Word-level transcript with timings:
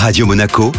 Radio 0.00 0.26
Monaco, 0.26 0.70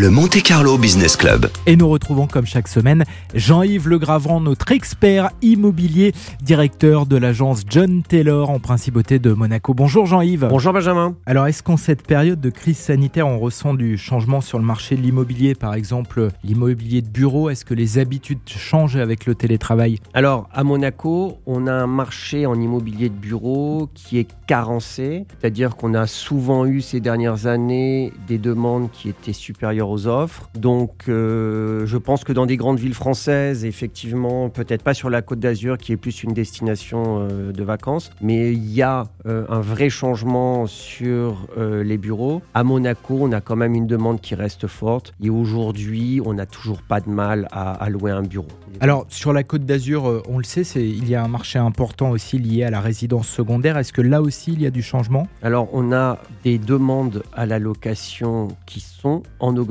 le 0.00 0.08
Monte 0.08 0.42
Carlo 0.42 0.78
Business 0.78 1.14
Club. 1.14 1.50
Et 1.66 1.76
nous 1.76 1.86
retrouvons 1.86 2.26
comme 2.26 2.46
chaque 2.46 2.68
semaine 2.68 3.04
Jean-Yves 3.34 3.86
Legravant, 3.86 4.40
notre 4.40 4.72
expert 4.72 5.28
immobilier, 5.42 6.14
directeur 6.40 7.04
de 7.04 7.18
l'agence 7.18 7.64
John 7.68 8.02
Taylor 8.02 8.48
en 8.48 8.60
principauté 8.60 9.18
de 9.18 9.34
Monaco. 9.34 9.74
Bonjour 9.74 10.06
Jean-Yves. 10.06 10.46
Bonjour 10.48 10.72
Benjamin. 10.72 11.16
Alors 11.26 11.48
est-ce 11.48 11.62
qu'en 11.62 11.76
cette 11.76 12.06
période 12.06 12.40
de 12.40 12.48
crise 12.48 12.78
sanitaire, 12.78 13.28
on 13.28 13.38
ressent 13.38 13.74
du 13.74 13.98
changement 13.98 14.40
sur 14.40 14.58
le 14.58 14.64
marché 14.64 14.96
de 14.96 15.02
l'immobilier? 15.02 15.54
Par 15.54 15.74
exemple, 15.74 16.28
l'immobilier 16.44 17.02
de 17.02 17.08
bureau, 17.08 17.50
est-ce 17.50 17.66
que 17.66 17.74
les 17.74 17.98
habitudes 17.98 18.38
changent 18.46 18.96
avec 18.96 19.26
le 19.26 19.34
télétravail? 19.34 20.00
Alors 20.14 20.48
à 20.50 20.64
Monaco, 20.64 21.36
on 21.44 21.66
a 21.66 21.74
un 21.74 21.86
marché 21.86 22.46
en 22.46 22.58
immobilier 22.58 23.10
de 23.10 23.14
bureau 23.14 23.90
qui 23.92 24.16
est 24.16 24.28
carencé, 24.46 25.26
c'est-à-dire 25.28 25.76
qu'on 25.76 25.92
a 25.92 26.06
souvent 26.06 26.64
eu 26.64 26.80
ces 26.80 27.00
dernières 27.00 27.46
années 27.46 28.14
des 28.26 28.38
demandes 28.38 28.90
qui 28.92 29.10
étaient 29.10 29.34
supérieures 29.34 29.89
aux 29.90 30.06
offres. 30.06 30.48
Donc 30.54 31.04
euh, 31.08 31.86
je 31.86 31.96
pense 31.96 32.24
que 32.24 32.32
dans 32.32 32.46
des 32.46 32.56
grandes 32.56 32.78
villes 32.78 32.94
françaises, 32.94 33.64
effectivement, 33.64 34.48
peut-être 34.48 34.82
pas 34.82 34.94
sur 34.94 35.10
la 35.10 35.22
côte 35.22 35.40
d'Azur 35.40 35.78
qui 35.78 35.92
est 35.92 35.96
plus 35.96 36.22
une 36.22 36.32
destination 36.32 37.28
euh, 37.30 37.52
de 37.52 37.64
vacances, 37.64 38.10
mais 38.20 38.52
il 38.52 38.70
y 38.72 38.82
a 38.82 39.04
euh, 39.26 39.44
un 39.48 39.60
vrai 39.60 39.90
changement 39.90 40.66
sur 40.66 41.48
les 41.56 41.98
bureaux. 41.98 42.42
À 42.54 42.64
Monaco, 42.64 43.18
on 43.20 43.32
a 43.32 43.40
quand 43.40 43.56
même 43.56 43.74
une 43.74 43.86
demande 43.86 44.20
qui 44.20 44.34
reste 44.34 44.66
forte 44.66 45.12
et 45.22 45.30
aujourd'hui, 45.30 46.20
on 46.24 46.34
n'a 46.34 46.46
toujours 46.46 46.82
pas 46.82 47.00
de 47.00 47.08
mal 47.08 47.48
à, 47.50 47.72
à, 47.72 47.88
louer 47.90 48.10
un 48.10 48.22
bureau. 48.22 48.48
Alors 48.80 49.06
sur 49.08 49.32
la 49.32 49.42
côte 49.42 49.64
d'Azur, 49.64 50.22
on 50.28 50.38
le 50.38 50.44
sait, 50.44 50.62
il 50.76 51.08
y 51.08 51.14
a 51.14 51.22
un 51.22 51.28
marché 51.28 51.58
important 51.58 52.10
aussi 52.10 52.38
lié 52.38 52.64
à 52.64 52.70
la 52.70 52.80
résidence 52.80 53.28
secondaire. 53.28 53.76
Est-ce 53.76 53.92
que 53.92 54.02
là 54.02 54.22
aussi 54.22 54.52
il 54.52 54.62
y 54.62 54.66
a 54.66 54.70
du 54.70 54.82
changement? 54.82 55.26
Alors 55.42 55.68
on 55.72 55.92
a 55.92 56.18
des 56.44 56.58
demandes 56.58 57.22
à 57.32 57.46
la 57.46 57.58
location 57.58 58.48
qui 58.66 58.80
sont 58.80 59.22
en 59.38 59.56
augmentation 59.56 59.69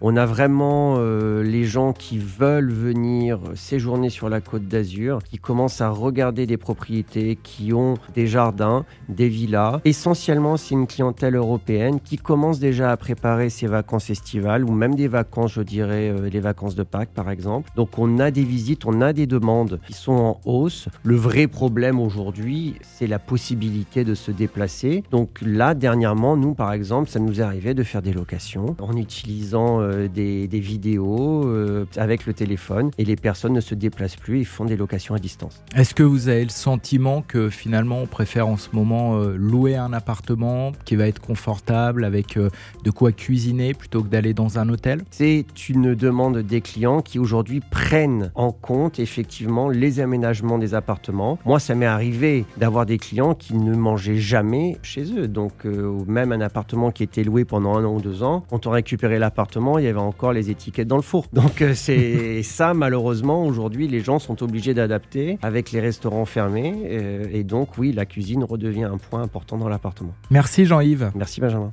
on 0.00 0.16
a 0.16 0.26
vraiment 0.26 0.96
euh, 0.98 1.42
les 1.42 1.64
gens 1.64 1.92
qui 1.92 2.18
veulent 2.18 2.70
venir 2.70 3.38
séjourner 3.54 4.10
sur 4.10 4.28
la 4.28 4.40
côte 4.40 4.66
d'Azur, 4.66 5.22
qui 5.22 5.38
commencent 5.38 5.80
à 5.80 5.88
regarder 5.88 6.46
des 6.46 6.56
propriétés, 6.56 7.38
qui 7.42 7.72
ont 7.72 7.94
des 8.14 8.26
jardins, 8.26 8.84
des 9.08 9.28
villas. 9.28 9.80
Essentiellement, 9.84 10.56
c'est 10.56 10.74
une 10.74 10.86
clientèle 10.86 11.36
européenne 11.36 12.00
qui 12.00 12.16
commence 12.16 12.58
déjà 12.58 12.90
à 12.90 12.96
préparer 12.96 13.50
ses 13.50 13.66
vacances 13.66 14.10
estivales 14.10 14.64
ou 14.64 14.72
même 14.72 14.94
des 14.94 15.08
vacances, 15.08 15.52
je 15.52 15.62
dirais, 15.62 16.10
euh, 16.10 16.28
les 16.28 16.40
vacances 16.40 16.74
de 16.74 16.82
Pâques 16.82 17.14
par 17.14 17.30
exemple. 17.30 17.70
Donc 17.76 17.98
on 17.98 18.18
a 18.18 18.30
des 18.30 18.44
visites, 18.44 18.86
on 18.86 19.00
a 19.00 19.12
des 19.12 19.26
demandes 19.26 19.80
qui 19.86 19.92
sont 19.92 20.12
en 20.12 20.40
hausse. 20.44 20.88
Le 21.02 21.16
vrai 21.16 21.46
problème 21.46 22.00
aujourd'hui, 22.00 22.74
c'est 22.82 23.06
la 23.06 23.18
possibilité 23.18 24.04
de 24.04 24.14
se 24.14 24.30
déplacer. 24.30 25.02
Donc 25.10 25.38
là, 25.42 25.74
dernièrement, 25.74 26.36
nous 26.36 26.54
par 26.54 26.72
exemple, 26.72 27.08
ça 27.10 27.18
nous 27.18 27.40
est 27.40 27.44
arrivé 27.44 27.74
de 27.74 27.82
faire 27.82 28.02
des 28.02 28.12
locations 28.12 28.74
utilisant 29.06 29.80
euh, 29.80 30.08
des, 30.08 30.48
vidéos 30.60 31.46
euh, 31.46 31.86
avec 31.96 32.26
le 32.26 32.34
téléphone 32.34 32.90
et 32.98 33.04
les 33.04 33.16
personnes 33.16 33.52
ne 33.52 33.60
se 33.60 33.74
déplacent 33.74 34.16
plus, 34.16 34.40
ils 34.40 34.46
font 34.46 34.64
des 34.64 34.76
locations 34.76 35.14
à 35.14 35.18
distance. 35.18 35.62
Est-ce 35.76 35.94
que 35.94 36.02
vous 36.02 36.28
avez 36.28 36.42
le 36.42 36.50
sentiment 36.50 37.22
que 37.22 37.48
finalement 37.48 38.00
on 38.00 38.06
préfère 38.06 38.48
en 38.48 38.56
ce 38.56 38.70
moment 38.72 39.16
euh, 39.16 39.36
louer 39.36 39.76
un 39.76 39.92
appartement 39.92 40.72
qui 40.84 40.96
va 40.96 41.06
être 41.06 41.20
confortable 41.20 42.04
avec 42.04 42.36
de 42.36 42.90
quoi 42.90 43.12
cuisiner 43.12 43.74
plutôt 43.74 44.02
que 44.02 44.08
d'aller 44.08 44.34
dans 44.34 44.58
un 44.58 44.68
hôtel? 44.68 45.02
C'est 45.10 45.46
une 45.68 45.94
demande 45.94 46.38
des 46.38 46.60
clients 46.60 47.00
qui 47.00 47.18
aujourd'hui 47.18 47.60
prennent 47.60 48.32
en 48.34 48.50
compte 48.50 48.98
effectivement 48.98 49.68
les 49.68 50.00
aménagements 50.00 50.58
des 50.58 50.74
appartements. 50.74 51.38
Moi, 51.44 51.60
ça 51.60 51.74
m'est 51.74 51.86
arrivé 51.86 52.44
d'avoir 52.56 52.86
des 52.86 52.98
clients 52.98 53.34
qui 53.34 53.54
ne 53.54 53.74
mangeaient 53.74 54.18
jamais 54.18 54.78
chez 54.82 55.12
eux. 55.16 55.28
Donc, 55.28 55.64
même 55.64 56.32
un 56.32 56.40
appartement 56.40 56.90
qui 56.90 57.02
était 57.02 57.24
loué 57.24 57.44
pendant 57.44 57.76
un 57.76 57.84
an 57.84 57.94
ou 57.94 58.00
deux 58.00 58.22
ans, 58.22 58.44
on 58.50 58.70
récupère 58.70 58.95
l'appartement, 59.02 59.78
il 59.78 59.84
y 59.84 59.88
avait 59.88 59.98
encore 59.98 60.32
les 60.32 60.50
étiquettes 60.50 60.88
dans 60.88 60.96
le 60.96 61.02
four. 61.02 61.26
Donc 61.32 61.62
euh, 61.62 61.74
c'est 61.74 62.42
ça, 62.42 62.74
malheureusement, 62.74 63.44
aujourd'hui, 63.44 63.88
les 63.88 64.00
gens 64.00 64.18
sont 64.18 64.42
obligés 64.42 64.74
d'adapter 64.74 65.38
avec 65.42 65.72
les 65.72 65.80
restaurants 65.80 66.24
fermés. 66.24 66.74
Euh, 66.86 67.26
et 67.32 67.44
donc, 67.44 67.78
oui, 67.78 67.92
la 67.92 68.06
cuisine 68.06 68.44
redevient 68.44 68.84
un 68.84 68.98
point 68.98 69.22
important 69.22 69.56
dans 69.56 69.68
l'appartement. 69.68 70.14
Merci 70.30 70.64
Jean-Yves. 70.64 71.10
Merci 71.14 71.40
Benjamin. 71.40 71.72